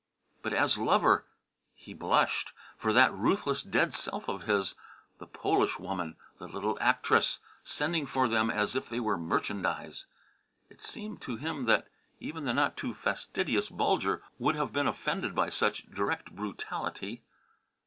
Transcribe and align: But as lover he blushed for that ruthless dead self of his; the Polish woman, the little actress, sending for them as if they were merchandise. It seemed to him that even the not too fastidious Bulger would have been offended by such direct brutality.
But 0.41 0.51
as 0.51 0.79
lover 0.79 1.25
he 1.75 1.93
blushed 1.93 2.53
for 2.75 2.91
that 2.91 3.13
ruthless 3.13 3.61
dead 3.61 3.93
self 3.93 4.27
of 4.27 4.45
his; 4.45 4.73
the 5.19 5.27
Polish 5.27 5.77
woman, 5.77 6.15
the 6.39 6.47
little 6.47 6.75
actress, 6.81 7.37
sending 7.63 8.07
for 8.07 8.27
them 8.27 8.49
as 8.49 8.75
if 8.75 8.89
they 8.89 8.99
were 8.99 9.15
merchandise. 9.15 10.07
It 10.71 10.81
seemed 10.81 11.21
to 11.21 11.35
him 11.35 11.65
that 11.65 11.87
even 12.19 12.45
the 12.45 12.53
not 12.55 12.77
too 12.77 12.95
fastidious 12.95 13.69
Bulger 13.69 14.23
would 14.39 14.55
have 14.55 14.73
been 14.73 14.87
offended 14.87 15.35
by 15.35 15.49
such 15.49 15.85
direct 15.91 16.35
brutality. 16.35 17.21